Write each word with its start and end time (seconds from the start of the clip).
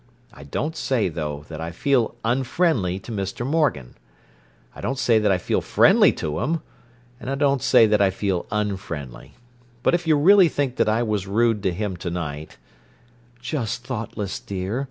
I 0.33 0.41
don't 0.45 0.75
say, 0.75 1.09
though, 1.09 1.45
that 1.47 1.61
I 1.61 1.69
feel 1.71 2.15
unfriendly 2.25 2.97
to 3.01 3.11
Mr. 3.11 3.45
Morgan. 3.45 3.93
I 4.73 4.81
don't 4.81 4.97
say 4.97 5.19
that 5.19 5.31
I 5.31 5.37
feel 5.37 5.61
friendly 5.61 6.11
to 6.13 6.39
him, 6.39 6.63
and 7.19 7.29
I 7.29 7.35
don't 7.35 7.61
say 7.61 7.85
that 7.85 8.01
I 8.01 8.09
feel 8.09 8.47
unfriendly; 8.51 9.35
but 9.83 9.93
if 9.93 10.07
you 10.07 10.17
really 10.17 10.49
think 10.49 10.77
that 10.77 10.89
I 10.89 11.03
was 11.03 11.27
rude 11.27 11.61
to 11.61 11.71
him 11.71 11.97
to 11.97 12.09
night—" 12.09 12.57
"Just 13.41 13.85
thoughtless, 13.85 14.39
dear. 14.39 14.79